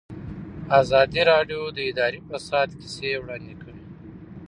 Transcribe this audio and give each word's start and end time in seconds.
ازادي 0.81 1.21
راډیو 1.31 1.61
د 1.77 1.79
اداري 1.89 2.19
فساد 2.29 2.69
کیسې 2.79 3.09
وړاندې 3.21 3.53
کړي. 3.61 3.79